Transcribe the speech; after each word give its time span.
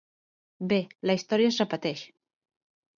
Bé, 0.71 0.79
la 1.11 1.17
història 1.21 1.53
es 1.55 1.63
repeteix. 1.65 2.05